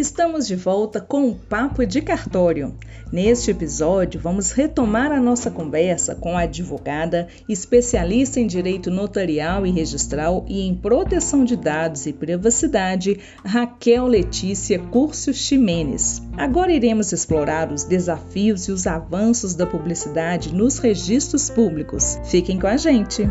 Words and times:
Estamos 0.00 0.46
de 0.46 0.56
volta 0.56 0.98
com 0.98 1.28
o 1.28 1.34
Papo 1.34 1.84
de 1.84 2.00
Cartório. 2.00 2.74
Neste 3.12 3.50
episódio, 3.50 4.18
vamos 4.18 4.50
retomar 4.50 5.12
a 5.12 5.20
nossa 5.20 5.50
conversa 5.50 6.14
com 6.14 6.38
a 6.38 6.44
advogada, 6.44 7.28
especialista 7.46 8.40
em 8.40 8.46
direito 8.46 8.90
notarial 8.90 9.66
e 9.66 9.70
registral 9.70 10.46
e 10.48 10.66
em 10.66 10.74
proteção 10.74 11.44
de 11.44 11.54
dados 11.54 12.06
e 12.06 12.14
privacidade, 12.14 13.20
Raquel 13.44 14.06
Letícia 14.06 14.78
Curcio 14.78 15.34
Ximenes. 15.34 16.22
Agora 16.34 16.72
iremos 16.72 17.12
explorar 17.12 17.70
os 17.70 17.84
desafios 17.84 18.68
e 18.68 18.72
os 18.72 18.86
avanços 18.86 19.54
da 19.54 19.66
publicidade 19.66 20.54
nos 20.54 20.78
registros 20.78 21.50
públicos. 21.50 22.18
Fiquem 22.24 22.58
com 22.58 22.68
a 22.68 22.78
gente! 22.78 23.28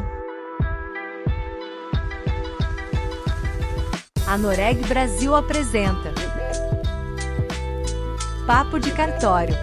A 4.28 4.38
Noreg 4.38 4.80
Brasil 4.88 5.34
apresenta 5.34 6.29
Papo 8.50 8.80
de 8.80 8.92
Cartório. 8.92 9.54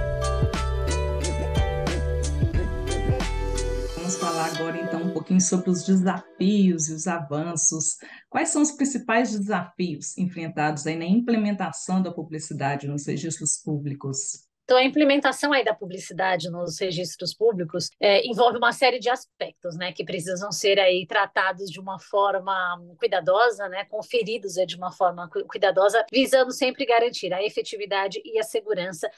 Vamos 3.96 4.14
falar 4.14 4.54
agora 4.54 4.80
então 4.80 5.02
um 5.02 5.12
pouquinho 5.12 5.40
sobre 5.40 5.70
os 5.70 5.84
desafios 5.84 6.88
e 6.88 6.92
os 6.92 7.09
avanços. 7.09 7.96
Quais 8.30 8.50
são 8.50 8.62
os 8.62 8.70
principais 8.70 9.32
desafios 9.32 10.16
enfrentados 10.16 10.86
aí 10.86 10.95
na 10.95 11.04
implementação 11.04 12.00
da 12.00 12.12
publicidade 12.12 12.86
nos 12.86 13.04
registros 13.09 13.60
públicos? 13.60 14.45
Então, 14.66 14.78
a 14.78 14.82
implementação 14.82 15.52
aí 15.52 15.64
da 15.64 15.72
publicidade 15.72 16.50
nos 16.50 16.80
registros 16.80 17.32
públicos 17.32 17.88
é, 18.00 18.26
envolve 18.26 18.58
uma 18.58 18.72
série 18.72 18.98
de 18.98 19.08
aspectos, 19.08 19.76
né, 19.76 19.92
que 19.92 20.04
precisam 20.04 20.50
ser 20.50 20.80
aí 20.80 21.06
tratados 21.06 21.70
de 21.70 21.78
uma 21.78 22.00
forma 22.00 22.76
cuidadosa, 22.98 23.68
né, 23.68 23.84
conferidos 23.84 24.56
é, 24.56 24.66
de 24.66 24.74
uma 24.74 24.90
forma 24.90 25.30
cuidadosa, 25.48 26.04
visando 26.12 26.50
sempre 26.50 26.84
garantir 26.84 27.32
a 27.32 27.45
efetividade 27.45 28.20
e 28.24 28.40
a 28.40 28.42
segurança 28.42 29.08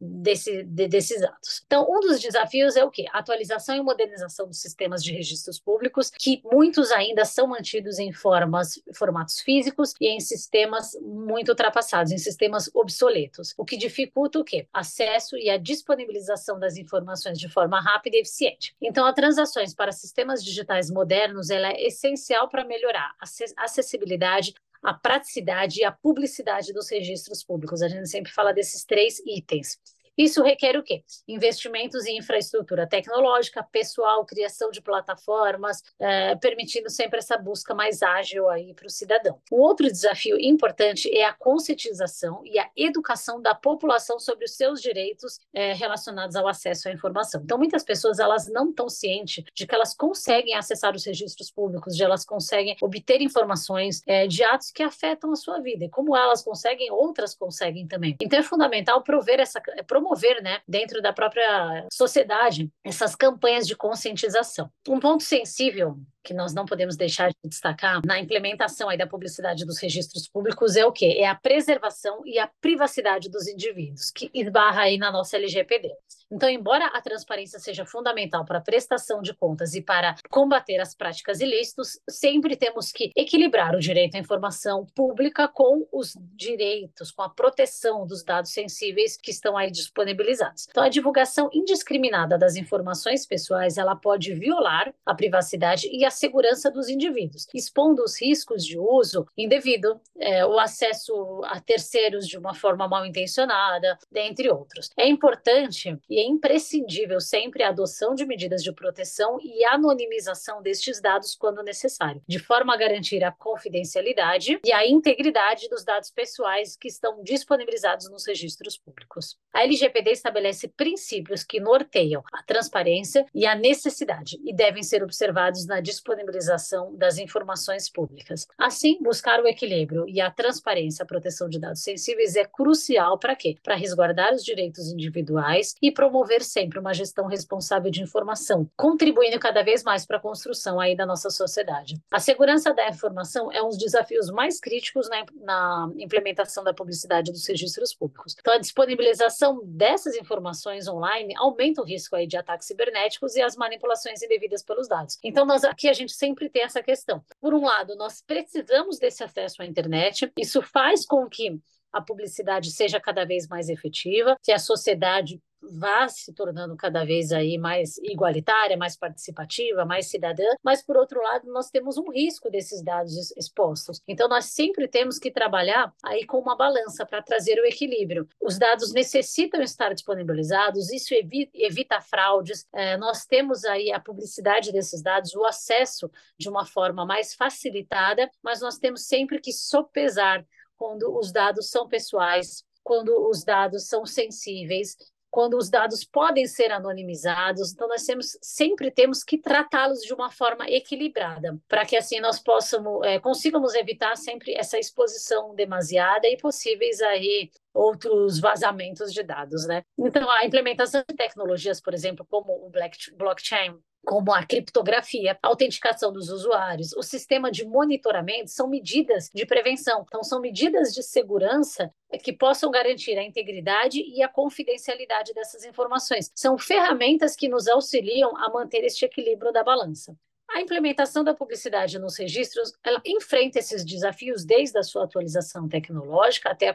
desse, 0.00 0.62
de, 0.62 0.88
desses 0.88 1.22
atos. 1.22 1.62
Então, 1.66 1.86
um 1.88 2.00
dos 2.00 2.20
desafios 2.20 2.76
é 2.76 2.84
o 2.84 2.90
quê? 2.90 3.06
atualização 3.12 3.76
e 3.76 3.82
modernização 3.82 4.46
dos 4.46 4.60
sistemas 4.60 5.02
de 5.02 5.12
registros 5.12 5.58
públicos, 5.58 6.10
que 6.10 6.40
muitos 6.44 6.90
ainda 6.90 7.24
são 7.24 7.46
mantidos 7.46 7.98
em 7.98 8.12
formas, 8.12 8.80
formatos 8.94 9.40
físicos 9.40 9.94
e 10.00 10.08
em 10.08 10.20
sistemas 10.20 10.92
muito 11.00 11.50
ultrapassados, 11.50 12.12
em 12.12 12.18
sistemas 12.18 12.70
obsoletos, 12.74 13.54
o 13.56 13.64
que 13.64 13.76
dificulta 13.76 14.38
o 14.38 14.44
quê? 14.44 14.66
Acesso 14.72 15.36
e 15.36 15.48
a 15.50 15.56
disponibilização 15.56 16.58
das 16.58 16.76
informações 16.76 17.38
de 17.38 17.48
forma 17.48 17.80
rápida 17.80 18.16
e 18.16 18.20
eficiente. 18.20 18.74
Então, 18.80 19.06
a 19.06 19.12
transações 19.12 19.74
para 19.74 19.92
sistemas 19.92 20.44
digitais 20.44 20.90
modernos 20.90 21.50
ela 21.50 21.68
é 21.68 21.86
essencial 21.86 22.48
para 22.48 22.64
melhorar 22.64 23.14
a 23.20 23.64
acessibilidade, 23.64 24.54
a 24.82 24.94
praticidade 24.94 25.80
e 25.80 25.84
a 25.84 25.92
publicidade 25.92 26.72
dos 26.72 26.90
registros 26.90 27.42
públicos. 27.42 27.82
A 27.82 27.88
gente 27.88 28.08
sempre 28.08 28.32
fala 28.32 28.52
desses 28.52 28.84
três 28.84 29.18
itens. 29.26 29.78
Isso 30.16 30.42
requer 30.42 30.76
o 30.76 30.82
quê? 30.82 31.04
Investimentos 31.28 32.06
em 32.06 32.16
infraestrutura 32.18 32.86
tecnológica, 32.86 33.62
pessoal, 33.62 34.24
criação 34.24 34.70
de 34.70 34.80
plataformas, 34.80 35.82
é, 35.98 36.34
permitindo 36.36 36.88
sempre 36.88 37.18
essa 37.18 37.36
busca 37.36 37.74
mais 37.74 38.02
ágil 38.02 38.48
aí 38.48 38.72
para 38.72 38.86
o 38.86 38.90
cidadão. 38.90 39.38
O 39.50 39.60
outro 39.60 39.86
desafio 39.86 40.38
importante 40.40 41.14
é 41.14 41.24
a 41.24 41.34
conscientização 41.34 42.40
e 42.44 42.58
a 42.58 42.68
educação 42.74 43.42
da 43.42 43.54
população 43.54 44.18
sobre 44.18 44.46
os 44.46 44.56
seus 44.56 44.80
direitos 44.80 45.38
é, 45.52 45.74
relacionados 45.74 46.34
ao 46.34 46.48
acesso 46.48 46.88
à 46.88 46.92
informação. 46.92 47.42
Então, 47.42 47.58
muitas 47.58 47.84
pessoas 47.84 48.18
elas 48.18 48.48
não 48.48 48.70
estão 48.70 48.88
cientes 48.88 49.44
de 49.54 49.66
que 49.66 49.74
elas 49.74 49.94
conseguem 49.94 50.54
acessar 50.54 50.94
os 50.94 51.04
registros 51.04 51.50
públicos, 51.50 51.94
de 51.94 52.02
elas 52.02 52.24
conseguem 52.24 52.74
obter 52.80 53.20
informações 53.20 54.02
é, 54.06 54.26
de 54.26 54.42
atos 54.42 54.70
que 54.70 54.82
afetam 54.82 55.30
a 55.32 55.36
sua 55.36 55.60
vida. 55.60 55.84
E 55.84 55.90
como 55.90 56.16
elas 56.16 56.42
conseguem, 56.42 56.90
outras 56.90 57.34
conseguem 57.34 57.86
também. 57.86 58.16
Então, 58.20 58.38
é 58.38 58.42
fundamental 58.42 59.02
prover 59.02 59.40
essa, 59.40 59.60
promover 59.86 60.05
promover, 60.06 60.42
né, 60.42 60.60
dentro 60.66 61.02
da 61.02 61.12
própria 61.12 61.86
sociedade, 61.92 62.70
essas 62.84 63.14
campanhas 63.16 63.66
de 63.66 63.76
conscientização. 63.76 64.70
Um 64.88 65.00
ponto 65.00 65.22
sensível 65.22 65.98
que 66.26 66.34
nós 66.34 66.52
não 66.52 66.66
podemos 66.66 66.96
deixar 66.96 67.30
de 67.30 67.36
destacar 67.44 68.00
na 68.04 68.18
implementação 68.18 68.88
aí 68.88 68.98
da 68.98 69.06
publicidade 69.06 69.64
dos 69.64 69.78
registros 69.78 70.28
públicos 70.28 70.74
é 70.74 70.84
o 70.84 70.90
quê? 70.90 71.18
É 71.18 71.28
a 71.28 71.36
preservação 71.36 72.22
e 72.26 72.36
a 72.36 72.50
privacidade 72.60 73.30
dos 73.30 73.46
indivíduos, 73.46 74.10
que 74.10 74.28
esbarra 74.34 74.82
aí 74.82 74.98
na 74.98 75.12
nossa 75.12 75.36
LGPD. 75.36 75.94
Então, 76.30 76.48
embora 76.48 76.86
a 76.86 77.00
transparência 77.00 77.60
seja 77.60 77.86
fundamental 77.86 78.44
para 78.44 78.58
a 78.58 78.60
prestação 78.60 79.22
de 79.22 79.32
contas 79.32 79.74
e 79.74 79.80
para 79.80 80.16
combater 80.28 80.80
as 80.80 80.92
práticas 80.92 81.40
ilícitas, 81.40 82.00
sempre 82.10 82.56
temos 82.56 82.90
que 82.90 83.12
equilibrar 83.14 83.76
o 83.76 83.78
direito 83.78 84.16
à 84.16 84.18
informação 84.18 84.84
pública 84.92 85.46
com 85.46 85.86
os 85.92 86.14
direitos, 86.34 87.12
com 87.12 87.22
a 87.22 87.28
proteção 87.28 88.04
dos 88.04 88.24
dados 88.24 88.50
sensíveis 88.50 89.16
que 89.16 89.30
estão 89.30 89.56
aí 89.56 89.70
disponibilizados. 89.70 90.66
Então, 90.68 90.82
a 90.82 90.88
divulgação 90.88 91.48
indiscriminada 91.52 92.36
das 92.36 92.56
informações 92.56 93.24
pessoais, 93.24 93.78
ela 93.78 93.94
pode 93.94 94.34
violar 94.34 94.92
a 95.04 95.14
privacidade 95.14 95.88
e 95.88 96.04
a 96.04 96.10
segurança 96.16 96.70
dos 96.70 96.88
indivíduos, 96.88 97.46
expondo 97.54 98.02
os 98.02 98.20
riscos 98.20 98.64
de 98.64 98.78
uso 98.78 99.26
indevido, 99.36 100.00
é, 100.18 100.44
o 100.44 100.58
acesso 100.58 101.42
a 101.44 101.60
terceiros 101.60 102.26
de 102.26 102.38
uma 102.38 102.54
forma 102.54 102.88
mal 102.88 103.04
intencionada, 103.04 103.98
dentre 104.10 104.50
outros. 104.50 104.90
É 104.96 105.06
importante 105.06 105.96
e 106.08 106.18
é 106.18 106.26
imprescindível 106.26 107.20
sempre 107.20 107.62
a 107.62 107.68
adoção 107.68 108.14
de 108.14 108.24
medidas 108.24 108.62
de 108.62 108.72
proteção 108.72 109.38
e 109.40 109.64
anonimização 109.64 110.62
destes 110.62 111.00
dados 111.00 111.34
quando 111.34 111.62
necessário, 111.62 112.22
de 112.26 112.38
forma 112.38 112.74
a 112.74 112.76
garantir 112.76 113.22
a 113.22 113.32
confidencialidade 113.32 114.58
e 114.64 114.72
a 114.72 114.86
integridade 114.86 115.68
dos 115.68 115.84
dados 115.84 116.10
pessoais 116.10 116.76
que 116.76 116.88
estão 116.88 117.22
disponibilizados 117.22 118.10
nos 118.10 118.26
registros 118.26 118.78
públicos. 118.78 119.36
A 119.52 119.62
LGPD 119.62 120.12
estabelece 120.12 120.68
princípios 120.68 121.44
que 121.44 121.60
norteiam 121.60 122.22
a 122.32 122.42
transparência 122.42 123.26
e 123.34 123.46
a 123.46 123.54
necessidade 123.54 124.38
e 124.44 124.54
devem 124.54 124.82
ser 124.82 125.02
observados 125.02 125.66
na 125.66 125.80
disponibilidade 125.80 126.05
disponibilização 126.06 126.94
das 126.94 127.18
informações 127.18 127.90
públicas. 127.90 128.46
Assim, 128.56 128.98
buscar 129.02 129.40
o 129.40 129.48
equilíbrio 129.48 130.08
e 130.08 130.20
a 130.20 130.30
transparência, 130.30 131.02
a 131.02 131.06
proteção 131.06 131.48
de 131.48 131.58
dados 131.58 131.82
sensíveis 131.82 132.36
é 132.36 132.44
crucial 132.44 133.18
para 133.18 133.34
quê? 133.34 133.56
Para 133.62 133.74
resguardar 133.74 134.32
os 134.32 134.44
direitos 134.44 134.86
individuais 134.92 135.74
e 135.82 135.90
promover 135.90 136.42
sempre 136.42 136.78
uma 136.78 136.94
gestão 136.94 137.26
responsável 137.26 137.90
de 137.90 138.02
informação, 138.02 138.68
contribuindo 138.76 139.38
cada 139.40 139.62
vez 139.62 139.82
mais 139.82 140.06
para 140.06 140.18
a 140.18 140.20
construção 140.20 140.78
aí 140.78 140.96
da 140.96 141.04
nossa 141.04 141.28
sociedade. 141.28 142.00
A 142.10 142.20
segurança 142.20 142.72
da 142.72 142.88
informação 142.88 143.50
é 143.50 143.62
um 143.62 143.68
dos 143.68 143.78
desafios 143.78 144.30
mais 144.30 144.60
críticos 144.60 145.08
na, 145.08 145.24
na 145.42 145.90
implementação 145.96 146.62
da 146.62 146.72
publicidade 146.72 147.32
dos 147.32 147.46
registros 147.46 147.92
públicos. 147.92 148.36
Então, 148.38 148.54
a 148.54 148.58
disponibilização 148.58 149.60
dessas 149.64 150.14
informações 150.14 150.86
online 150.86 151.34
aumenta 151.36 151.80
o 151.80 151.84
risco 151.84 152.14
aí 152.14 152.26
de 152.26 152.36
ataques 152.36 152.68
cibernéticos 152.68 153.34
e 153.34 153.42
as 153.42 153.56
manipulações 153.56 154.22
indevidas 154.22 154.62
pelos 154.62 154.86
dados. 154.86 155.18
Então, 155.24 155.44
nós 155.44 155.64
aqui 155.64 155.88
a 155.88 155.95
gente 155.96 156.12
sempre 156.12 156.48
tem 156.48 156.62
essa 156.62 156.82
questão. 156.82 157.24
Por 157.40 157.54
um 157.54 157.64
lado, 157.64 157.96
nós 157.96 158.22
precisamos 158.24 158.98
desse 158.98 159.24
acesso 159.24 159.62
à 159.62 159.66
internet, 159.66 160.30
isso 160.38 160.62
faz 160.62 161.04
com 161.04 161.28
que 161.28 161.60
a 161.92 162.00
publicidade 162.00 162.70
seja 162.70 163.00
cada 163.00 163.24
vez 163.24 163.48
mais 163.48 163.68
efetiva, 163.68 164.36
que 164.42 164.52
a 164.52 164.58
sociedade 164.58 165.40
vá 165.62 166.08
se 166.08 166.32
tornando 166.32 166.76
cada 166.76 167.04
vez 167.04 167.32
aí 167.32 167.58
mais 167.58 167.96
igualitária, 167.98 168.76
mais 168.76 168.96
participativa, 168.96 169.84
mais 169.84 170.06
cidadã, 170.06 170.44
mas 170.62 170.82
por 170.82 170.96
outro 170.96 171.20
lado 171.22 171.50
nós 171.52 171.70
temos 171.70 171.96
um 171.96 172.10
risco 172.10 172.50
desses 172.50 172.82
dados 172.82 173.30
expostos. 173.36 174.00
Então 174.06 174.28
nós 174.28 174.46
sempre 174.46 174.88
temos 174.88 175.18
que 175.18 175.30
trabalhar 175.30 175.92
aí 176.04 176.24
com 176.24 176.38
uma 176.38 176.56
balança 176.56 177.04
para 177.04 177.22
trazer 177.22 177.58
o 177.58 177.66
equilíbrio. 177.66 178.28
Os 178.40 178.58
dados 178.58 178.92
necessitam 178.92 179.60
estar 179.62 179.92
disponibilizados, 179.92 180.92
isso 180.92 181.14
evita, 181.54 182.00
fraudes. 182.00 182.66
É, 182.74 182.96
nós 182.96 183.24
temos 183.26 183.64
aí 183.64 183.90
a 183.92 184.00
publicidade 184.00 184.72
desses 184.72 185.02
dados, 185.02 185.34
o 185.34 185.44
acesso 185.44 186.10
de 186.38 186.48
uma 186.48 186.64
forma 186.64 187.04
mais 187.04 187.34
facilitada, 187.34 188.30
mas 188.42 188.60
nós 188.60 188.78
temos 188.78 189.06
sempre 189.06 189.40
que 189.40 189.52
sopesar 189.52 190.44
quando 190.76 191.16
os 191.18 191.32
dados 191.32 191.70
são 191.70 191.88
pessoais, 191.88 192.64
quando 192.82 193.28
os 193.28 193.44
dados 193.44 193.88
são 193.88 194.04
sensíveis 194.06 194.96
quando 195.36 195.58
os 195.58 195.68
dados 195.68 196.02
podem 196.02 196.46
ser 196.46 196.72
anonimizados. 196.72 197.70
Então, 197.70 197.86
nós 197.86 198.06
temos, 198.06 198.38
sempre 198.40 198.90
temos 198.90 199.22
que 199.22 199.36
tratá-los 199.36 200.00
de 200.00 200.14
uma 200.14 200.30
forma 200.30 200.64
equilibrada, 200.66 201.58
para 201.68 201.84
que 201.84 201.94
assim 201.94 202.20
nós 202.20 202.38
possamos, 202.38 203.04
é, 203.04 203.20
consigamos 203.20 203.74
evitar 203.74 204.16
sempre 204.16 204.54
essa 204.54 204.78
exposição 204.78 205.54
demasiada 205.54 206.26
e 206.26 206.38
possíveis 206.38 207.02
aí 207.02 207.50
outros 207.74 208.40
vazamentos 208.40 209.12
de 209.12 209.22
dados, 209.22 209.66
né? 209.66 209.82
Então, 209.98 210.30
a 210.30 210.46
implementação 210.46 211.04
de 211.06 211.14
tecnologias, 211.14 211.82
por 211.82 211.92
exemplo, 211.92 212.26
como 212.30 212.54
o 212.54 212.70
blockchain, 213.14 213.78
como 214.06 214.32
a 214.32 214.46
criptografia, 214.46 215.36
a 215.42 215.48
autenticação 215.48 216.12
dos 216.12 216.30
usuários, 216.30 216.92
o 216.92 217.02
sistema 217.02 217.50
de 217.50 217.66
monitoramento 217.66 218.52
são 218.52 218.68
medidas 218.68 219.28
de 219.34 219.44
prevenção. 219.44 220.04
Então, 220.06 220.22
são 220.22 220.40
medidas 220.40 220.94
de 220.94 221.02
segurança 221.02 221.92
que 222.22 222.32
possam 222.32 222.70
garantir 222.70 223.18
a 223.18 223.24
integridade 223.24 224.00
e 224.00 224.22
a 224.22 224.28
confidencialidade 224.28 225.34
dessas 225.34 225.64
informações. 225.64 226.30
São 226.36 226.56
ferramentas 226.56 227.34
que 227.34 227.48
nos 227.48 227.66
auxiliam 227.66 228.30
a 228.36 228.48
manter 228.48 228.84
este 228.84 229.04
equilíbrio 229.04 229.52
da 229.52 229.64
balança. 229.64 230.16
A 230.48 230.60
implementação 230.60 231.24
da 231.24 231.34
publicidade 231.34 231.98
nos 231.98 232.16
registros, 232.16 232.72
ela 232.84 233.02
enfrenta 233.04 233.58
esses 233.58 233.84
desafios 233.84 234.44
desde 234.44 234.78
a 234.78 234.84
sua 234.84 235.02
atualização 235.02 235.68
tecnológica 235.68 236.48
até 236.48 236.68
a 236.68 236.74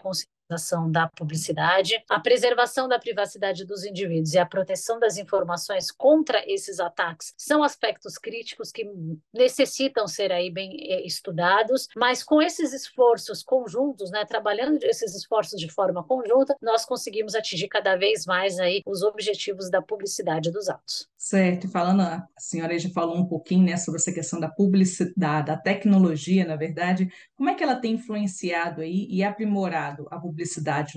da 0.92 1.08
publicidade, 1.08 2.04
a 2.10 2.20
preservação 2.20 2.88
da 2.88 3.00
privacidade 3.00 3.66
dos 3.66 3.86
indivíduos 3.86 4.34
e 4.34 4.40
a 4.40 4.46
proteção 4.46 5.00
das 5.00 5.18
informações 5.18 5.92
contra 5.92 6.44
esses 6.46 6.80
ataques 6.80 7.34
são 7.38 7.64
aspectos 7.64 8.18
críticos 8.18 8.72
que 8.72 8.90
necessitam 9.34 10.08
ser 10.08 10.32
aí 10.32 10.52
bem 10.52 10.72
eh, 10.92 11.06
estudados, 11.06 11.88
mas 11.96 12.24
com 12.24 12.42
esses 12.42 12.74
esforços 12.74 13.44
conjuntos, 13.44 14.12
né, 14.12 14.26
trabalhando 14.26 14.84
esses 14.84 15.16
esforços 15.16 15.60
de 15.60 15.70
forma 15.70 16.04
conjunta, 16.04 16.56
nós 16.62 16.86
conseguimos 16.86 17.36
atingir 17.36 17.68
cada 17.68 17.96
vez 17.96 18.26
mais 18.26 18.60
aí 18.60 18.82
os 18.86 19.02
objetivos 19.04 19.70
da 19.70 19.82
publicidade 19.82 20.52
dos 20.52 20.70
atos. 20.70 21.08
Certo, 21.18 21.70
falando, 21.70 22.02
a 22.02 22.28
senhora 22.38 22.78
já 22.78 22.90
falou 22.90 23.18
um 23.18 23.26
pouquinho, 23.26 23.66
né, 23.66 23.78
sobre 23.78 24.00
essa 24.00 24.12
questão 24.12 24.40
da 24.40 24.50
publicidade, 24.50 25.48
da 25.48 25.58
tecnologia, 25.58 26.46
na 26.46 26.56
verdade, 26.56 27.12
como 27.36 27.50
é 27.50 27.56
que 27.56 27.64
ela 27.64 27.76
tem 27.76 27.94
influenciado 27.94 28.82
aí 28.82 29.08
e 29.10 29.24
aprimorado 29.24 30.08
a 30.10 30.20
publicidade 30.20 30.41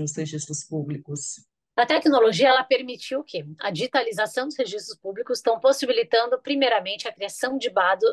nos 0.00 0.14
registros 0.14 0.64
públicos? 0.64 1.46
A 1.76 1.84
tecnologia 1.84 2.48
ela 2.48 2.62
permitiu 2.62 3.20
o 3.20 3.24
quê? 3.24 3.44
A 3.58 3.70
digitalização 3.70 4.46
dos 4.46 4.56
registros 4.56 4.96
públicos 4.96 5.38
estão 5.38 5.58
possibilitando, 5.58 6.40
primeiramente, 6.40 7.08
a 7.08 7.12
criação 7.12 7.58
de, 7.58 7.72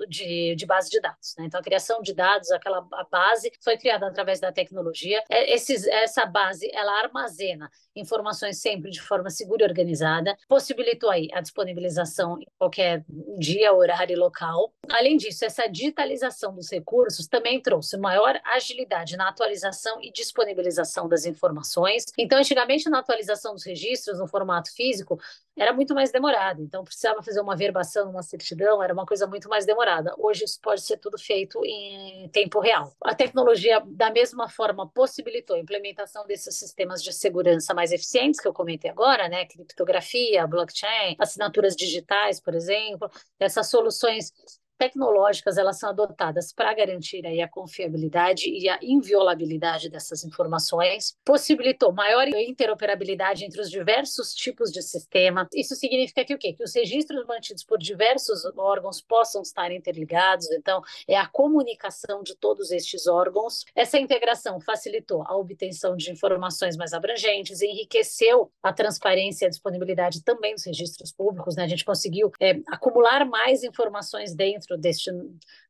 de, 0.09 0.55
de 0.55 0.65
base 0.65 0.89
de 0.89 0.99
dados. 0.99 1.35
Né? 1.37 1.45
Então, 1.45 1.59
a 1.59 1.63
criação 1.63 2.01
de 2.01 2.13
dados, 2.13 2.49
aquela 2.51 2.81
base, 3.11 3.51
foi 3.63 3.77
criada 3.77 4.07
através 4.07 4.39
da 4.39 4.51
tecnologia. 4.51 5.23
É, 5.29 5.53
esses, 5.53 5.85
essa 5.85 6.25
base, 6.25 6.69
ela 6.73 7.03
armazena 7.03 7.69
informações 7.95 8.59
sempre 8.59 8.89
de 8.89 9.01
forma 9.01 9.29
segura 9.29 9.63
e 9.63 9.67
organizada, 9.67 10.37
possibilitou 10.47 11.09
aí 11.09 11.27
a 11.33 11.41
disponibilização 11.41 12.39
em 12.41 12.47
qualquer 12.57 13.03
dia, 13.37 13.73
horário 13.73 14.13
e 14.13 14.15
local. 14.15 14.73
Além 14.89 15.17
disso, 15.17 15.45
essa 15.45 15.67
digitalização 15.67 16.53
dos 16.55 16.71
recursos 16.71 17.27
também 17.27 17.61
trouxe 17.61 17.97
maior 17.97 18.39
agilidade 18.45 19.17
na 19.17 19.27
atualização 19.27 20.01
e 20.01 20.11
disponibilização 20.11 21.07
das 21.07 21.25
informações. 21.25 22.05
Então, 22.17 22.39
antigamente, 22.39 22.89
na 22.89 22.99
atualização 22.99 23.50
dos 23.53 23.65
registros 23.65 24.19
no 24.19 24.27
formato 24.27 24.74
físico, 24.74 25.19
era 25.56 25.74
muito 25.74 25.94
mais 25.94 26.12
demorado. 26.12 26.62
Então, 26.62 26.83
precisava 26.83 27.21
fazer 27.21 27.42
uma 27.42 27.56
verbação, 27.56 28.09
uma 28.09 28.24
certidão, 28.24 28.81
era 28.81 28.94
uma 28.94 29.06
coisa 29.06 29.27
muito 29.27 29.50
mais 29.50 29.65
demorada. 29.65 30.13
Hoje, 30.18 30.45
isso 30.45 30.59
pode 30.62 30.81
ser 30.81 30.98
tudo 30.98 31.18
feito 31.18 31.62
em 31.65 32.30
tempo 32.30 32.59
real. 32.59 32.92
A 33.03 33.13
tecnologia, 33.13 33.81
da 33.86 34.09
mesma 34.12 34.50
forma, 34.50 34.89
possibilitou 34.89 35.56
a 35.56 35.59
implementação 35.59 36.25
desses 36.25 36.56
sistemas 36.57 37.03
de 37.03 37.13
segurança 37.13 37.74
mais 37.74 37.92
eficientes 37.92 38.39
que 38.39 38.48
eu 38.48 38.53
comentei 38.53 38.89
agora, 38.89 39.27
né? 39.27 39.45
Criptografia, 39.45 40.48
blockchain, 40.48 41.15
assinaturas 41.19 41.75
digitais, 41.75 42.39
por 42.39 42.56
exemplo, 42.56 43.09
essas 43.39 43.69
soluções 43.69 44.31
tecnológicas 44.81 45.59
elas 45.59 45.77
são 45.77 45.91
adotadas 45.91 46.51
para 46.51 46.73
garantir 46.73 47.23
aí 47.23 47.39
a 47.39 47.47
confiabilidade 47.47 48.49
e 48.49 48.67
a 48.67 48.79
inviolabilidade 48.81 49.91
dessas 49.91 50.23
informações, 50.23 51.15
possibilitou 51.23 51.93
maior 51.93 52.27
interoperabilidade 52.29 53.45
entre 53.45 53.61
os 53.61 53.69
diversos 53.69 54.33
tipos 54.33 54.71
de 54.71 54.81
sistema. 54.81 55.47
Isso 55.53 55.75
significa 55.75 56.25
que 56.25 56.33
o 56.33 56.37
quê? 56.37 56.53
Que 56.53 56.63
os 56.63 56.73
registros 56.73 57.27
mantidos 57.27 57.63
por 57.63 57.77
diversos 57.77 58.43
órgãos 58.57 58.99
possam 58.99 59.43
estar 59.43 59.71
interligados, 59.71 60.49
então 60.49 60.81
é 61.07 61.15
a 61.15 61.27
comunicação 61.27 62.23
de 62.23 62.35
todos 62.35 62.71
estes 62.71 63.05
órgãos. 63.05 63.63
Essa 63.75 63.99
integração 63.99 64.59
facilitou 64.59 65.21
a 65.27 65.37
obtenção 65.37 65.95
de 65.95 66.11
informações 66.11 66.75
mais 66.75 66.91
abrangentes, 66.91 67.61
enriqueceu 67.61 68.51
a 68.63 68.73
transparência 68.73 69.45
e 69.45 69.47
a 69.47 69.51
disponibilidade 69.51 70.23
também 70.23 70.55
dos 70.55 70.65
registros 70.65 71.11
públicos, 71.11 71.55
né? 71.55 71.65
A 71.65 71.67
gente 71.67 71.85
conseguiu 71.85 72.31
é, 72.39 72.59
acumular 72.67 73.25
mais 73.25 73.63
informações 73.63 74.33
dentro 74.33 74.70
dentro 74.71 74.77
deste, 74.77 75.12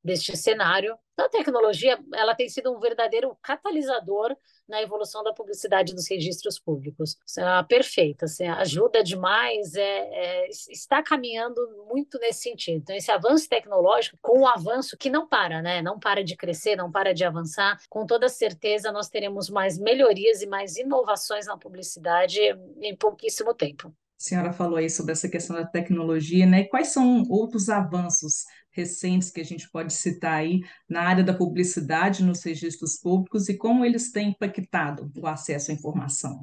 deste 0.04 0.38
cenário. 0.38 0.98
Então, 1.14 1.26
a 1.26 1.30
tecnologia 1.30 2.00
ela 2.14 2.34
tem 2.34 2.50
sido 2.50 2.76
um 2.76 2.80
verdadeiro 2.80 3.38
catalisador 3.42 4.36
na 4.68 4.82
evolução 4.82 5.24
da 5.24 5.34
publicidade 5.34 5.94
dos 5.94 6.10
registros 6.10 6.58
públicos. 6.58 7.18
É 7.38 7.64
perfeita, 7.64 8.26
assim, 8.26 8.48
ajuda 8.48 9.04
demais, 9.04 9.76
é, 9.76 9.82
é, 9.82 10.50
está 10.50 11.04
caminhando 11.04 11.62
muito 11.90 12.18
nesse 12.20 12.44
sentido. 12.44 12.78
Então, 12.82 12.96
esse 12.96 13.12
avanço 13.12 13.48
tecnológico, 13.48 14.18
com 14.22 14.42
o 14.42 14.48
avanço 14.48 14.98
que 14.98 15.10
não 15.10 15.28
para, 15.28 15.62
né? 15.62 15.82
não 15.82 16.00
para 16.00 16.24
de 16.24 16.36
crescer, 16.36 16.76
não 16.76 16.92
para 16.92 17.14
de 17.14 17.24
avançar, 17.24 17.78
com 17.90 18.06
toda 18.06 18.30
certeza 18.30 18.92
nós 18.92 19.10
teremos 19.10 19.50
mais 19.50 19.78
melhorias 19.78 20.42
e 20.42 20.48
mais 20.48 20.78
inovações 20.78 21.46
na 21.46 21.58
publicidade 21.58 22.40
em 22.82 22.96
pouquíssimo 22.96 23.54
tempo. 23.54 23.94
A 24.22 24.24
senhora 24.24 24.54
falou 24.54 24.78
aí 24.78 24.88
sobre 24.88 25.14
essa 25.14 25.28
questão 25.28 25.56
da 25.56 25.66
tecnologia, 25.66 26.46
né? 26.46 26.66
Quais 26.66 26.90
são 26.90 27.24
outros 27.28 27.70
avanços 27.70 28.46
recentes 28.72 29.30
que 29.30 29.42
a 29.42 29.46
gente 29.46 29.70
pode 29.70 29.94
citar 29.94 30.40
aí 30.40 30.62
na 30.90 31.02
área 31.02 31.24
da 31.24 31.34
publicidade 31.34 32.24
nos 32.24 32.44
registros 32.44 32.98
públicos 32.98 33.50
e 33.50 33.58
como 33.58 33.86
eles 33.86 34.12
têm 34.12 34.30
impactado 34.30 35.12
o 35.18 35.28
acesso 35.28 35.72
à 35.72 35.74
informação. 35.74 36.42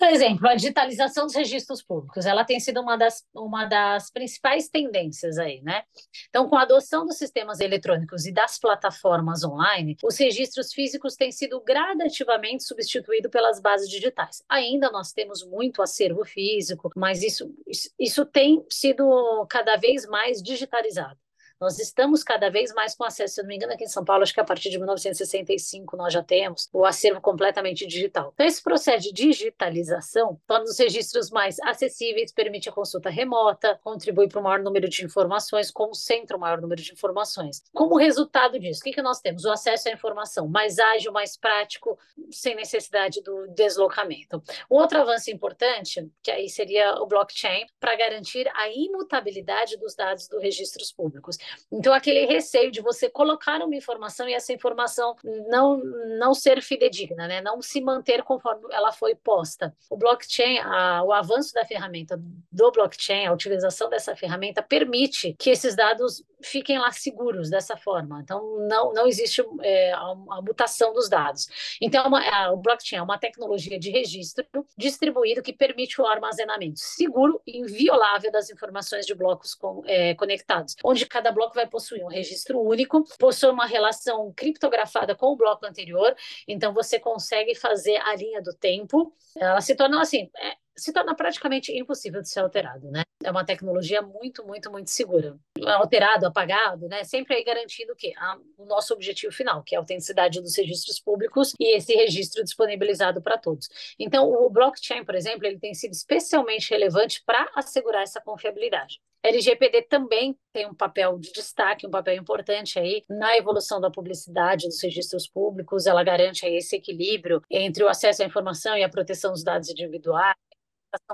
Por 0.00 0.08
exemplo, 0.08 0.48
a 0.48 0.54
digitalização 0.54 1.26
dos 1.26 1.34
registros 1.34 1.82
públicos, 1.82 2.24
ela 2.24 2.42
tem 2.42 2.58
sido 2.58 2.80
uma 2.80 2.96
das, 2.96 3.22
uma 3.34 3.66
das 3.66 4.10
principais 4.10 4.66
tendências 4.66 5.36
aí, 5.36 5.60
né? 5.60 5.82
Então, 6.30 6.48
com 6.48 6.56
a 6.56 6.62
adoção 6.62 7.04
dos 7.04 7.18
sistemas 7.18 7.60
eletrônicos 7.60 8.24
e 8.24 8.32
das 8.32 8.58
plataformas 8.58 9.44
online, 9.44 9.98
os 10.02 10.16
registros 10.16 10.72
físicos 10.72 11.16
têm 11.16 11.30
sido 11.30 11.60
gradativamente 11.60 12.64
substituídos 12.64 13.30
pelas 13.30 13.60
bases 13.60 13.90
digitais. 13.90 14.42
Ainda 14.48 14.90
nós 14.90 15.12
temos 15.12 15.44
muito 15.44 15.82
acervo 15.82 16.24
físico, 16.24 16.90
mas 16.96 17.22
isso, 17.22 17.54
isso 17.98 18.24
tem 18.24 18.64
sido 18.70 19.46
cada 19.50 19.76
vez 19.76 20.06
mais 20.06 20.42
digitalizado. 20.42 21.18
Nós 21.60 21.78
estamos 21.78 22.24
cada 22.24 22.48
vez 22.48 22.72
mais 22.72 22.94
com 22.94 23.04
acesso, 23.04 23.34
se 23.34 23.42
não 23.42 23.48
me 23.48 23.56
engano, 23.56 23.74
aqui 23.74 23.84
em 23.84 23.86
São 23.86 24.02
Paulo, 24.02 24.22
acho 24.22 24.32
que 24.32 24.40
a 24.40 24.44
partir 24.44 24.70
de 24.70 24.78
1965 24.78 25.94
nós 25.94 26.10
já 26.10 26.22
temos 26.22 26.70
o 26.72 26.86
acervo 26.86 27.20
completamente 27.20 27.86
digital. 27.86 28.30
Então, 28.32 28.46
esse 28.46 28.62
processo 28.62 29.02
de 29.02 29.12
digitalização 29.12 30.40
torna 30.46 30.64
os 30.64 30.78
registros 30.78 31.30
mais 31.30 31.60
acessíveis, 31.60 32.32
permite 32.32 32.70
a 32.70 32.72
consulta 32.72 33.10
remota, 33.10 33.78
contribui 33.84 34.26
para 34.26 34.40
o 34.40 34.42
maior 34.42 34.60
número 34.60 34.88
de 34.88 35.04
informações, 35.04 35.70
concentra 35.70 36.34
o 36.34 36.40
maior 36.40 36.62
número 36.62 36.80
de 36.80 36.94
informações. 36.94 37.62
Como 37.74 37.98
resultado 37.98 38.58
disso, 38.58 38.80
o 38.80 38.84
que, 38.84 38.92
que 38.92 39.02
nós 39.02 39.20
temos? 39.20 39.44
O 39.44 39.50
acesso 39.50 39.90
à 39.90 39.92
informação 39.92 40.48
mais 40.48 40.78
ágil, 40.78 41.12
mais 41.12 41.36
prático, 41.36 41.98
sem 42.30 42.54
necessidade 42.54 43.20
do 43.20 43.48
deslocamento. 43.48 44.42
Um 44.70 44.76
outro 44.76 44.98
avanço 44.98 45.30
importante, 45.30 46.10
que 46.22 46.30
aí 46.30 46.48
seria 46.48 46.94
o 47.02 47.06
blockchain, 47.06 47.66
para 47.78 47.94
garantir 47.96 48.50
a 48.54 48.70
imutabilidade 48.70 49.76
dos 49.76 49.94
dados 49.94 50.26
dos 50.26 50.42
registros 50.42 50.90
públicos. 50.90 51.36
Então, 51.72 51.92
aquele 51.92 52.26
receio 52.26 52.70
de 52.70 52.80
você 52.80 53.08
colocar 53.08 53.62
uma 53.62 53.74
informação 53.74 54.28
e 54.28 54.34
essa 54.34 54.52
informação 54.52 55.14
não, 55.48 55.78
não 56.18 56.34
ser 56.34 56.62
fidedigna, 56.62 57.26
né? 57.26 57.40
não 57.40 57.60
se 57.62 57.80
manter 57.80 58.22
conforme 58.22 58.62
ela 58.70 58.92
foi 58.92 59.14
posta. 59.14 59.74
O 59.88 59.96
blockchain, 59.96 60.58
a, 60.58 61.02
o 61.02 61.12
avanço 61.12 61.52
da 61.54 61.64
ferramenta 61.64 62.20
do 62.50 62.70
blockchain, 62.70 63.26
a 63.26 63.32
utilização 63.32 63.88
dessa 63.88 64.16
ferramenta, 64.16 64.62
permite 64.62 65.34
que 65.38 65.50
esses 65.50 65.74
dados 65.74 66.24
fiquem 66.42 66.78
lá 66.78 66.90
seguros 66.90 67.50
dessa 67.50 67.76
forma. 67.76 68.20
Então, 68.22 68.58
não, 68.68 68.92
não 68.92 69.06
existe 69.06 69.42
é, 69.62 69.92
a, 69.92 70.14
mutação 70.42 70.92
dos 70.92 71.08
dados. 71.08 71.46
Então, 71.80 72.06
uma, 72.06 72.20
a, 72.20 72.52
o 72.52 72.56
blockchain 72.56 72.98
é 72.98 73.02
uma 73.02 73.18
tecnologia 73.18 73.78
de 73.78 73.90
registro 73.90 74.44
distribuído 74.76 75.42
que 75.42 75.52
permite 75.52 76.00
o 76.00 76.06
armazenamento 76.06 76.80
seguro 76.80 77.40
e 77.46 77.58
inviolável 77.58 78.30
das 78.30 78.50
informações 78.50 79.06
de 79.06 79.14
blocos 79.14 79.54
com, 79.54 79.82
é, 79.86 80.14
conectados, 80.14 80.76
onde 80.84 81.06
cada 81.06 81.30
bloco 81.32 81.54
vai 81.54 81.66
possuir 81.66 82.04
um 82.04 82.08
registro 82.08 82.60
único, 82.60 83.04
possui 83.18 83.50
uma 83.50 83.66
relação 83.66 84.32
criptografada 84.34 85.14
com 85.14 85.26
o 85.26 85.36
bloco 85.36 85.66
anterior, 85.66 86.14
então 86.46 86.72
você 86.72 86.98
consegue 86.98 87.54
fazer 87.54 87.96
a 87.98 88.14
linha 88.14 88.42
do 88.42 88.54
tempo. 88.54 89.14
Ela 89.36 89.60
se 89.60 89.74
torna 89.74 90.00
assim, 90.00 90.30
é, 90.36 90.56
se 90.80 90.92
torna 90.92 91.14
praticamente 91.14 91.76
impossível 91.76 92.22
de 92.22 92.28
ser 92.28 92.40
alterado, 92.40 92.90
né? 92.90 93.02
É 93.22 93.30
uma 93.30 93.44
tecnologia 93.44 94.00
muito, 94.00 94.44
muito, 94.46 94.70
muito 94.70 94.90
segura. 94.90 95.38
Alterado, 95.62 96.26
apagado, 96.26 96.88
né? 96.88 97.04
Sempre 97.04 97.34
aí 97.34 97.44
garantindo 97.44 97.92
o 97.92 97.96
quê? 97.96 98.14
o 98.56 98.64
nosso 98.64 98.94
objetivo 98.94 99.32
final, 99.32 99.62
que 99.62 99.74
é 99.74 99.78
a 99.78 99.80
autenticidade 99.80 100.40
dos 100.40 100.56
registros 100.56 100.98
públicos 100.98 101.52
e 101.60 101.76
esse 101.76 101.94
registro 101.94 102.42
disponibilizado 102.42 103.20
para 103.20 103.36
todos. 103.36 103.68
Então, 103.98 104.30
o 104.30 104.48
blockchain, 104.48 105.04
por 105.04 105.14
exemplo, 105.14 105.46
ele 105.46 105.58
tem 105.58 105.74
sido 105.74 105.92
especialmente 105.92 106.70
relevante 106.70 107.22
para 107.24 107.50
assegurar 107.54 108.02
essa 108.02 108.20
confiabilidade. 108.20 109.00
LGPD 109.22 109.82
também 109.82 110.34
tem 110.50 110.66
um 110.66 110.74
papel 110.74 111.18
de 111.18 111.30
destaque, 111.32 111.86
um 111.86 111.90
papel 111.90 112.14
importante 112.14 112.78
aí 112.78 113.02
na 113.08 113.36
evolução 113.36 113.78
da 113.78 113.90
publicidade 113.90 114.66
dos 114.66 114.82
registros 114.82 115.28
públicos. 115.28 115.86
Ela 115.86 116.02
garante 116.02 116.46
aí 116.46 116.56
esse 116.56 116.76
equilíbrio 116.76 117.42
entre 117.50 117.84
o 117.84 117.88
acesso 117.88 118.22
à 118.22 118.26
informação 118.26 118.76
e 118.78 118.82
a 118.82 118.88
proteção 118.88 119.32
dos 119.32 119.44
dados 119.44 119.68
individuais 119.68 120.34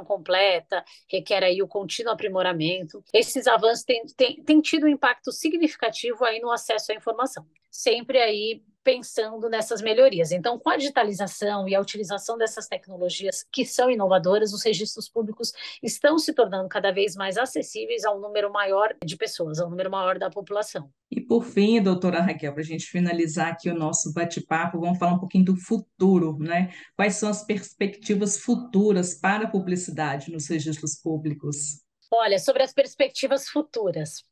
completa, 0.05 0.85
requer 1.11 1.43
aí 1.45 1.63
o 1.63 1.69
contínuo 1.69 2.13
aprimoramento. 2.13 3.03
Esses 3.13 3.47
avanços 3.47 3.85
têm, 3.85 4.05
têm, 4.17 4.43
têm 4.43 4.61
tido 4.61 4.85
um 4.85 4.89
impacto 4.89 5.33
significativo 5.33 6.25
aí 6.25 6.41
no 6.41 6.51
acesso 6.51 6.93
à 6.93 6.95
informação. 6.95 7.47
Sempre 7.71 8.19
aí 8.19 8.63
pensando 8.87 9.49
nessas 9.49 9.83
melhorias. 9.83 10.31
Então, 10.31 10.61
com 10.61 10.71
a 10.71 10.77
digitalização 10.77 11.69
e 11.69 11.75
a 11.75 11.81
utilização 11.81 12.39
dessas 12.39 12.69
tecnologias 12.69 13.45
que 13.51 13.67
são 13.67 13.91
inovadoras, 13.91 14.53
os 14.53 14.63
registros 14.63 15.09
públicos 15.09 15.53
estão 15.83 16.17
se 16.21 16.33
tornando 16.33 16.69
cada 16.69 16.93
vez 16.93 17.17
mais 17.17 17.37
acessíveis 17.37 18.05
a 18.05 18.15
um 18.15 18.21
número 18.21 18.49
maior 18.53 18.95
de 19.05 19.17
pessoas, 19.17 19.59
a 19.59 19.67
um 19.67 19.71
número 19.71 19.91
maior 19.91 20.21
da 20.21 20.31
população. 20.31 20.89
E 21.11 21.21
por 21.21 21.45
fim, 21.45 21.83
doutora 21.83 22.21
Raquel, 22.21 22.53
para 22.53 22.63
a 22.63 22.65
gente 22.65 22.87
finalizar 22.87 23.49
aqui 23.49 23.69
o 23.69 23.75
nosso 23.75 24.13
bate-papo, 24.13 24.79
vamos 24.79 25.01
falar 25.01 25.15
um 25.15 25.19
pouquinho 25.19 25.47
do 25.47 25.57
futuro, 25.57 26.39
né? 26.39 26.73
Quais 26.95 27.17
são 27.17 27.29
as 27.29 27.45
perspectivas 27.45 28.39
futuras 28.39 29.15
para 29.15 29.47
a 29.47 29.51
publicidade 29.51 30.31
nos 30.31 30.47
registros 30.47 30.95
públicos? 30.95 31.83
Olha, 32.09 32.39
sobre 32.39 32.63
as 32.63 32.73
perspectivas 32.73 33.49
futuras, 33.49 34.23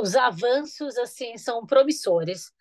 os 0.00 0.14
avanços 0.14 0.96
assim 0.98 1.36
são 1.36 1.66
promissores. 1.66 2.52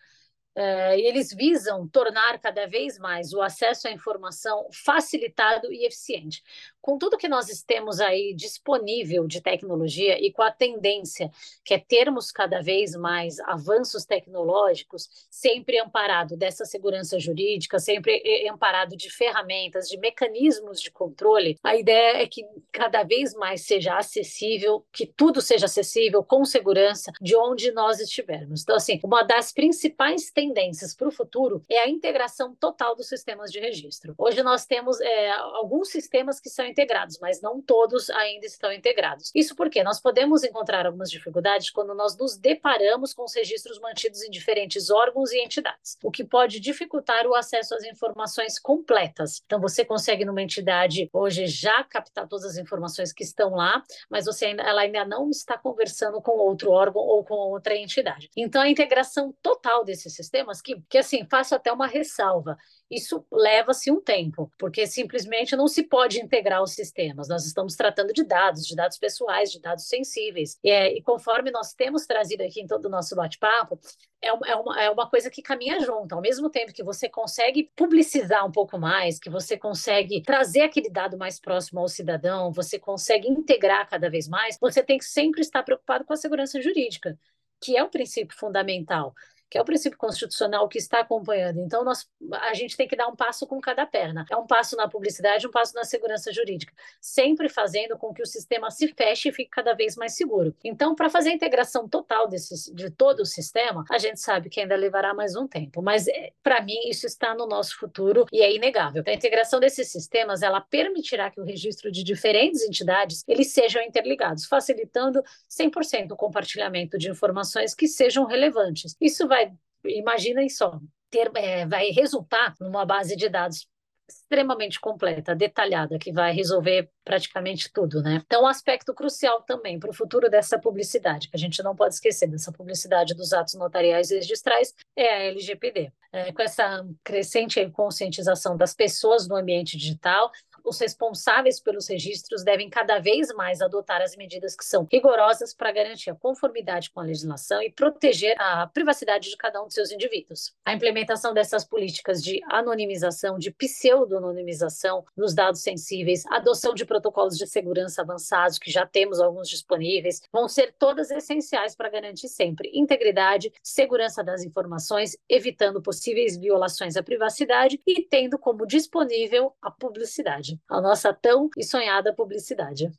Uh, 0.54 0.92
eles 0.98 1.34
visam 1.34 1.88
tornar 1.88 2.38
cada 2.40 2.68
vez 2.68 3.00
mais 3.00 3.32
o 3.32 3.42
acesso 3.42 3.88
à 3.88 3.92
informação 3.92 4.68
facilitado 4.74 5.72
e 5.72 5.86
eficiente 5.86 6.44
com 6.82 6.98
tudo 6.98 7.18
que 7.18 7.28
nós 7.28 7.48
temos 7.66 8.00
aí 8.00 8.34
disponível 8.34 9.28
de 9.28 9.42
tecnologia 9.42 10.20
e 10.20 10.32
com 10.32 10.42
a 10.42 10.52
tendência 10.52 11.32
que 11.64 11.74
é 11.74 11.80
termos 11.80 12.32
cada 12.32 12.62
vez 12.62 12.96
mais 12.96 13.40
avanços 13.42 14.06
tecnológicos, 14.06 15.08
sempre 15.30 15.80
amparado 15.80 16.36
dessa 16.36 16.66
segurança 16.66 17.20
jurídica, 17.20 17.80
sempre 17.80 18.22
amparado 18.50 18.96
de 18.96 19.10
ferramentas, 19.10 19.88
de 19.88 19.98
mecanismos 19.98 20.82
de 20.82 20.92
controle, 20.92 21.58
a 21.64 21.76
ideia 21.76 22.22
é 22.22 22.28
que 22.28 22.44
cada 22.72 23.04
vez 23.04 23.34
mais 23.34 23.66
seja 23.66 23.98
acessível, 23.98 24.86
que 24.92 25.06
tudo 25.06 25.42
seja 25.42 25.66
acessível 25.66 26.24
com 26.24 26.44
segurança 26.46 27.12
de 27.22 27.36
onde 27.36 27.72
nós 27.72 28.00
estivermos. 28.00 28.62
Então, 28.64 28.76
assim, 28.76 29.00
uma 29.04 29.24
das 29.24 29.52
principais 29.52 30.32
tendências 30.32 30.96
para 30.96 31.08
o 31.08 31.12
futuro 31.12 31.64
é 31.70 31.80
a 31.80 31.90
integração 31.90 32.56
total 32.56 32.96
dos 32.96 33.08
sistemas 33.08 33.52
de 33.52 33.60
registro. 33.60 34.16
Hoje 34.18 34.42
nós 34.42 34.66
temos 34.66 35.00
é, 35.00 35.32
alguns 35.32 35.90
sistemas 35.90 36.40
que 36.40 36.50
são 36.50 36.66
integrados, 36.72 37.20
mas 37.20 37.42
não 37.42 37.62
todos 37.62 38.10
ainda 38.10 38.46
estão 38.46 38.72
integrados. 38.72 39.32
Isso 39.36 39.56
porque 39.56 39.84
nós 39.84 40.02
podemos 40.02 40.44
encontrar 40.44 40.86
algumas 40.86 41.12
dificuldades 41.12 41.70
quando 41.70 41.94
nós 41.94 42.18
nos 42.18 42.38
deparamos 42.38 43.14
com 43.14 43.24
os 43.24 43.36
registros 43.36 43.80
mantidos 43.80 44.24
em 44.24 44.30
diferentes 44.30 44.90
órgãos 44.90 45.32
e 45.32 45.44
entidades, 45.44 45.98
o 46.04 46.10
que 46.12 46.24
pode 46.24 46.60
dificultar 46.60 47.28
o 47.28 47.36
acesso 47.36 47.76
às 47.76 47.84
informações 47.84 48.58
completas. 48.58 49.42
Então, 49.46 49.60
você 49.60 49.84
consegue 49.86 50.26
numa 50.26 50.42
entidade 50.42 51.10
hoje 51.14 51.46
já 51.48 51.84
captar 51.84 52.28
todas 52.28 52.46
as 52.46 52.58
informações 52.58 53.12
que 53.14 53.24
estão 53.24 53.56
lá, 53.56 53.84
mas 54.10 54.26
você 54.26 54.46
ainda, 54.46 54.64
ela 54.64 54.82
ainda 54.82 55.06
não 55.06 55.30
está 55.30 55.58
conversando 55.58 56.22
com 56.22 56.32
outro 56.32 56.72
órgão 56.72 57.02
ou 57.02 57.24
com 57.24 57.36
outra 57.36 57.76
entidade. 57.76 58.30
Então, 58.36 58.62
a 58.62 58.70
integração 58.70 59.34
total 59.42 59.84
desses 59.84 60.16
sistemas, 60.16 60.62
que, 60.62 60.82
que 60.90 60.98
assim, 60.98 61.26
faço 61.30 61.54
até 61.54 61.72
uma 61.72 61.88
ressalva, 61.88 62.58
isso 62.92 63.26
leva-se 63.32 63.90
um 63.90 64.02
tempo, 64.02 64.52
porque 64.60 64.86
simplesmente 64.86 65.56
não 65.56 65.68
se 65.68 65.84
pode 65.84 66.20
integrar 66.20 66.62
os 66.62 66.74
sistemas. 66.74 67.30
Nós 67.30 67.46
estamos 67.46 67.76
tratando 67.76 68.12
de 68.12 68.24
dados, 68.24 68.68
de 68.68 68.76
dados 68.76 68.98
pessoais, 68.98 69.50
de 69.50 69.62
dados 69.62 69.86
sensíveis. 69.88 70.60
E, 70.62 70.70
é, 70.70 70.94
e 70.98 71.02
conforme 71.02 71.50
nós 71.52 71.74
temos 71.74 72.06
trazido 72.06 72.44
aqui 72.44 72.60
em 72.60 72.68
todo 72.68 72.86
o 72.86 72.90
nosso 72.90 73.16
bate-papo, 73.16 73.80
é 74.22 74.34
uma, 74.34 74.48
é, 74.48 74.56
uma, 74.56 74.82
é 74.82 74.90
uma 74.90 75.10
coisa 75.10 75.30
que 75.30 75.42
caminha 75.42 75.80
junto. 75.80 76.14
Ao 76.14 76.22
mesmo 76.22 76.50
tempo 76.50 76.74
que 76.74 76.84
você 76.84 77.08
consegue 77.08 77.72
publicizar 77.76 78.46
um 78.46 78.52
pouco 78.52 78.78
mais, 78.78 79.18
que 79.20 79.30
você 79.30 79.58
consegue 79.58 80.22
trazer 80.22 80.64
aquele 80.64 80.90
dado 80.90 81.18
mais 81.18 81.40
próximo 81.40 81.80
ao 81.80 81.88
cidadão, 81.88 82.52
você 82.52 82.78
consegue 82.78 83.30
integrar 83.30 83.90
cada 83.90 84.10
vez 84.10 84.28
mais, 84.28 84.58
você 84.60 84.84
tem 84.84 84.98
que 84.98 85.06
sempre 85.06 85.40
estar 85.40 85.64
preocupado 85.64 86.04
com 86.04 86.12
a 86.12 86.18
segurança 86.18 86.62
jurídica, 86.62 87.18
que 87.62 87.78
é 87.78 87.84
o 87.84 87.90
princípio 87.90 88.36
fundamental 88.38 89.14
que 89.52 89.58
é 89.58 89.62
o 89.62 89.66
princípio 89.66 90.00
constitucional 90.00 90.70
que 90.70 90.78
está 90.78 91.02
acompanhando. 91.02 91.60
Então, 91.60 91.84
nós, 91.84 92.10
a 92.32 92.54
gente 92.54 92.78
tem 92.78 92.88
que 92.88 92.96
dar 92.96 93.10
um 93.10 93.16
passo 93.18 93.46
com 93.46 93.60
cada 93.60 93.86
perna. 93.86 94.26
É 94.32 94.38
um 94.38 94.48
passo 94.48 94.78
na 94.78 94.88
publicidade, 94.88 95.46
um 95.46 95.52
passo 95.52 95.76
na 95.76 95.84
segurança 95.84 96.32
jurídica, 96.32 96.74
sempre 97.02 97.50
fazendo 97.50 97.98
com 97.98 98.14
que 98.14 98.22
o 98.22 98.26
sistema 98.26 98.72
se 98.72 98.88
feche 98.88 99.28
e 99.28 99.34
fique 99.34 99.50
cada 99.50 99.74
vez 99.74 99.98
mais 99.98 100.16
seguro. 100.16 100.56
Então, 100.64 100.96
para 100.96 101.10
fazer 101.10 101.32
a 101.32 101.34
integração 101.34 101.86
total 101.86 102.30
desses, 102.30 102.72
de 102.74 102.90
todo 102.90 103.20
o 103.20 103.26
sistema, 103.26 103.84
a 103.90 103.98
gente 103.98 104.22
sabe 104.22 104.50
que 104.50 104.62
ainda 104.62 104.76
levará 104.78 105.14
mais 105.14 105.36
um 105.36 105.46
tempo, 105.46 105.82
mas 105.82 106.08
é, 106.08 106.32
para 106.42 106.62
mim 106.62 106.80
isso 106.86 107.06
está 107.06 107.36
no 107.36 107.46
nosso 107.46 107.78
futuro 107.78 108.26
e 108.32 108.42
é 108.42 108.56
inegável. 108.56 109.04
A 109.06 109.14
integração 109.14 109.60
desses 109.60 109.92
sistemas, 109.92 110.42
ela 110.42 110.62
permitirá 110.62 111.30
que 111.30 111.42
o 111.42 111.44
registro 111.44 111.92
de 111.92 112.06
diferentes 112.06 112.64
entidades, 112.64 113.26
eles 113.28 113.52
sejam 113.52 113.82
interligados, 113.82 114.46
facilitando 114.46 115.22
100% 115.50 116.12
o 116.12 116.16
compartilhamento 116.16 116.98
de 116.98 117.10
informações 117.10 117.76
que 117.76 117.88
sejam 117.88 118.26
relevantes. 118.26 118.96
Isso 119.02 119.28
vai 119.28 119.41
vai, 119.46 119.54
imaginem 119.86 120.50
só, 120.50 120.80
ter, 121.10 121.32
é, 121.36 121.66
vai 121.66 121.90
resultar 121.90 122.56
numa 122.60 122.86
base 122.86 123.16
de 123.16 123.30
dados 123.30 123.68
extremamente 124.12 124.80
completa, 124.80 125.34
detalhada, 125.34 125.98
que 125.98 126.12
vai 126.12 126.34
resolver 126.34 126.90
praticamente 127.04 127.72
tudo, 127.72 128.02
né? 128.02 128.22
Então, 128.26 128.44
um 128.44 128.48
aspecto 128.48 128.94
crucial 128.94 129.42
também 129.44 129.80
para 129.80 129.90
o 129.90 129.94
futuro 129.94 130.30
dessa 130.30 130.60
publicidade, 130.60 131.30
que 131.30 131.36
a 131.36 131.40
gente 131.40 131.64
não 131.64 131.76
pode 131.76 131.96
esquecer 131.96 132.28
dessa 132.28 132.52
publicidade 132.52 133.16
dos 133.16 133.32
atos 133.32 133.54
notariais 133.56 134.12
e 134.12 134.16
registrais, 134.16 134.74
é 134.96 135.08
a 135.08 135.24
LGPD. 135.24 135.92
É, 136.14 136.34
com 136.34 136.42
essa 136.42 136.86
crescente 137.06 137.66
conscientização 137.70 138.58
das 138.58 138.74
pessoas 138.74 139.30
no 139.30 139.36
ambiente 139.38 139.78
digital, 139.78 140.30
os 140.64 140.80
responsáveis 140.80 141.60
pelos 141.60 141.88
registros 141.88 142.44
devem 142.44 142.70
cada 142.70 143.00
vez 143.00 143.34
mais 143.34 143.62
adotar 143.62 144.02
as 144.02 144.16
medidas 144.16 144.56
que 144.56 144.66
são 144.66 144.88
rigorosas 144.92 145.54
para 145.54 145.72
garantir 145.72 146.10
a 146.10 146.16
conformidade 146.16 146.90
com 146.92 147.00
a 147.00 147.04
legislação 147.04 147.62
e 147.62 147.72
proteger 147.72 148.36
a 148.40 148.68
privacidade 148.68 149.30
de 149.30 149.38
cada 149.38 149.62
um 149.62 149.66
dos 149.66 149.74
seus 149.74 149.92
indivíduos. 149.92 150.54
A 150.66 150.74
implementação 150.74 151.34
dessas 151.34 151.66
políticas 151.66 152.22
de 152.24 152.42
anonimização, 152.50 153.38
de 153.38 153.52
pseudo-anonimização 153.52 155.06
dos 155.16 155.34
dados 155.34 155.62
sensíveis, 155.62 156.26
adoção 156.28 156.74
de 156.74 156.86
protocolos 156.86 157.38
de 157.38 157.48
segurança 157.48 158.02
avançados, 158.02 158.58
que 158.58 158.72
já 158.72 158.86
temos 158.86 159.20
alguns 159.20 159.50
disponíveis, 159.50 160.22
vão 160.32 160.48
ser 160.48 160.74
todas 160.78 161.12
essenciais 161.12 161.76
para 161.76 161.90
garantir 161.90 162.28
sempre 162.28 162.72
integridade, 162.74 163.52
segurança 163.64 164.24
das 164.24 164.44
informações, 164.44 165.18
evitando 165.28 165.82
possíveis 165.82 166.38
violações 166.38 166.96
à 166.96 167.04
privacidade 167.04 167.82
e 167.86 168.02
tendo 168.04 168.38
como 168.38 168.66
disponível 168.66 169.54
a 169.62 169.72
publicidade 169.72 170.51
publicidade, 170.52 170.60
a 170.70 170.82
nossa 170.82 171.14
tão 171.14 171.50
e 171.58 171.64
sonhada 171.64 172.14
publicidade. 172.14 172.92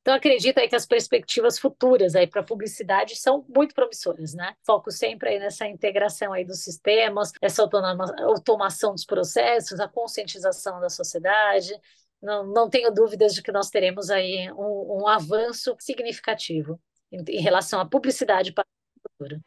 Então, 0.00 0.14
acredito 0.14 0.58
aí 0.58 0.68
que 0.68 0.76
as 0.76 0.86
perspectivas 0.86 1.58
futuras 1.58 2.14
aí 2.14 2.28
para 2.28 2.42
publicidade 2.42 3.16
são 3.16 3.44
muito 3.48 3.74
promissoras, 3.74 4.34
né? 4.34 4.54
Foco 4.64 4.90
sempre 4.92 5.30
aí 5.30 5.38
nessa 5.40 5.66
integração 5.66 6.32
aí 6.32 6.44
dos 6.44 6.62
sistemas, 6.62 7.32
essa 7.42 7.68
automação 8.20 8.92
dos 8.92 9.04
processos, 9.04 9.80
a 9.80 9.88
conscientização 9.88 10.80
da 10.80 10.88
sociedade. 10.88 11.72
Não, 12.22 12.46
não 12.46 12.70
tenho 12.70 12.92
dúvidas 12.92 13.34
de 13.34 13.42
que 13.42 13.50
nós 13.50 13.68
teremos 13.68 14.08
aí 14.08 14.48
um, 14.52 15.02
um 15.02 15.08
avanço 15.08 15.76
significativo 15.80 16.80
em, 17.10 17.24
em 17.28 17.40
relação 17.40 17.80
à 17.80 17.84
publicidade 17.84 18.52
para 18.52 18.64
o 18.64 19.08
futuro. 19.10 19.40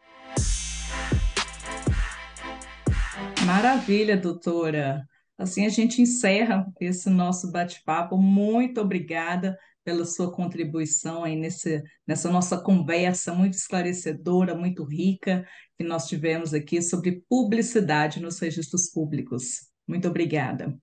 Maravilha, 3.45 4.17
doutora. 4.17 5.08
Assim 5.39 5.65
a 5.65 5.69
gente 5.69 6.01
encerra 6.01 6.69
esse 6.81 7.09
nosso 7.09 7.49
bate-papo. 7.49 8.17
Muito 8.17 8.81
obrigada 8.81 9.57
pela 9.85 10.03
sua 10.03 10.29
contribuição 10.31 11.23
aí 11.23 11.37
nesse, 11.37 11.81
nessa 12.05 12.29
nossa 12.29 12.61
conversa 12.61 13.33
muito 13.33 13.53
esclarecedora, 13.53 14.53
muito 14.53 14.83
rica, 14.83 15.47
que 15.77 15.83
nós 15.83 16.07
tivemos 16.07 16.53
aqui 16.53 16.81
sobre 16.81 17.23
publicidade 17.29 18.21
nos 18.21 18.37
registros 18.37 18.91
públicos. 18.91 19.69
Muito 19.87 20.09
obrigada. 20.09 20.77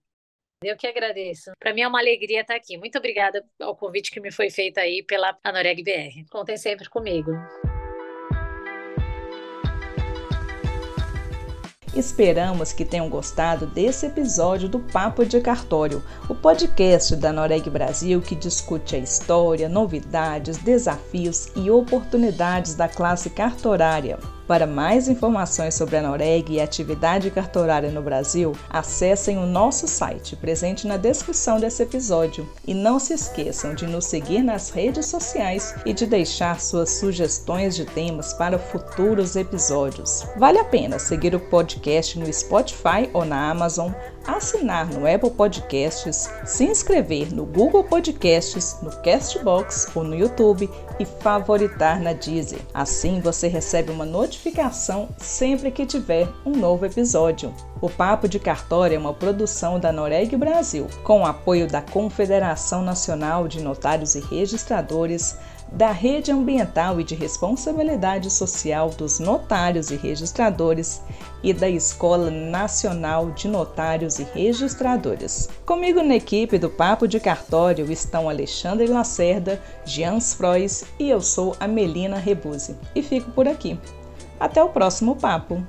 Eu 0.65 0.75
que 0.75 0.87
agradeço. 0.87 1.51
Para 1.61 1.75
mim 1.75 1.83
é 1.83 1.89
uma 1.89 2.01
alegria 2.01 2.41
estar 2.41 2.57
aqui. 2.57 2.79
Muito 2.79 2.97
obrigada 2.97 3.45
ao 3.61 3.77
convite 3.77 4.11
que 4.11 4.21
me 4.21 4.33
foi 4.33 4.49
feito 4.49 4.79
aí 4.79 5.05
pela 5.05 5.39
Anoreg 5.45 5.83
BR. 5.83 6.25
Contem 6.31 6.57
sempre 6.57 6.89
comigo. 6.89 7.31
Esperamos 11.97 12.75
que 12.75 12.85
tenham 12.85 13.09
gostado 13.09 13.67
desse 13.67 14.05
episódio 14.05 14.69
do 14.69 14.79
Papo 14.79 15.25
de 15.25 15.41
Cartório, 15.41 16.05
o 16.29 16.35
podcast 16.35 17.17
da 17.17 17.33
Noreg 17.33 17.71
Brasil 17.71 18.21
que 18.21 18.35
discute 18.35 18.95
a 18.95 18.99
história, 18.99 19.67
novidades, 19.67 20.59
desafios 20.59 21.49
e 21.57 21.71
oportunidades 21.71 22.75
da 22.75 22.87
classe 22.87 23.31
cartorária. 23.31 24.19
Para 24.47 24.65
mais 24.65 25.09
informações 25.09 25.75
sobre 25.75 25.97
a 25.97 26.03
Noreg 26.03 26.53
e 26.53 26.61
a 26.61 26.65
atividade 26.65 27.33
cartorária 27.33 27.91
no 27.91 28.01
Brasil, 28.01 28.53
acessem 28.71 29.37
o 29.39 29.45
nosso 29.45 29.89
site 29.89 30.37
presente 30.37 30.87
na 30.87 30.97
descrição 30.97 31.59
desse 31.59 31.83
episódio. 31.83 32.49
E 32.65 32.73
não 32.73 33.01
se 33.01 33.13
esqueçam 33.13 33.75
de 33.75 33.87
nos 33.89 34.05
seguir 34.05 34.43
nas 34.43 34.71
redes 34.71 35.07
sociais 35.07 35.75
e 35.85 35.93
de 35.93 36.07
deixar 36.07 36.61
suas 36.61 36.91
sugestões 36.91 37.75
de 37.75 37.85
temas 37.87 38.33
para 38.35 38.57
futuros 38.57 39.35
episódios. 39.35 40.25
Vale 40.37 40.59
a 40.59 40.65
pena 40.65 41.01
seguir 41.01 41.35
o 41.35 41.41
podcast 41.41 42.17
no 42.17 42.33
Spotify 42.33 43.11
ou 43.13 43.25
na 43.25 43.51
Amazon 43.51 43.91
assinar 44.27 44.87
no 44.87 45.07
Apple 45.07 45.31
Podcasts, 45.31 46.31
se 46.45 46.65
inscrever 46.65 47.33
no 47.33 47.45
Google 47.45 47.85
Podcasts, 47.85 48.77
no 48.83 48.91
Castbox 49.03 49.89
ou 49.95 50.05
no 50.05 50.15
YouTube 50.15 50.71
e 50.99 51.05
favoritar 51.05 52.01
na 52.01 52.13
Deezer. 52.13 52.61
Assim 52.73 53.21
você 53.21 53.49
recebe 53.49 53.91
uma 53.91 54.05
notificação 54.05 55.09
sempre 55.19 55.71
que 55.71 55.87
tiver 55.87 56.29
um 56.45 56.51
novo 56.51 56.87
episódio. 56.87 57.55
O 57.81 57.91
Papo 57.91 58.27
de 58.27 58.39
Cartório 58.39 58.97
é 58.97 58.99
uma 58.99 59.13
produção 59.13 59.79
da 59.79 59.93
Noreg 59.93 60.35
Brasil, 60.37 60.87
com 61.05 61.21
o 61.21 61.27
apoio 61.27 61.69
da 61.69 61.83
Confederação 61.83 62.83
Nacional 62.83 63.47
de 63.47 63.61
Notários 63.61 64.15
e 64.15 64.21
Registradores, 64.21 65.37
da 65.73 65.91
Rede 65.91 66.31
Ambiental 66.31 67.01
e 67.01 67.05
de 67.05 67.15
Responsabilidade 67.15 68.31
Social 68.31 68.91
dos 68.91 69.19
Notários 69.19 69.91
e 69.91 69.97
Registradores 69.97 71.03
e 71.43 71.53
da 71.53 71.69
Escola 71.69 72.31
Nacional 72.31 73.31
de 73.31 73.49
Notários 73.49 74.19
e 74.19 74.25
Registradores. 74.25 75.49
Comigo 75.65 76.03
na 76.03 76.17
equipe 76.17 76.59
do 76.59 76.71
Papo 76.71 77.07
de 77.07 77.21
Cartório 77.21 77.91
estão 77.91 78.29
Alexandre 78.29 78.87
Lacerda, 78.87 79.61
Jans 79.85 80.35
Frois 80.35 80.85
e 80.99 81.11
eu 81.11 81.21
sou 81.21 81.57
a 81.59 81.67
Melina 81.67 82.17
Rebuse. 82.17 82.77
E 82.95 83.03
fico 83.03 83.31
por 83.33 83.47
aqui. 83.49 83.79
Até 84.39 84.63
o 84.63 84.69
próximo 84.69 85.17
papo! 85.17 85.63